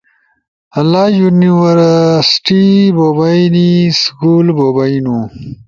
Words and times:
لا 0.91 1.03
یونیورسٹی 1.21 2.63
بو 2.95 3.07
بئینی، 3.17 3.71
سکول 4.01 4.47
بو 4.57 4.67
بئینو، 4.75 5.17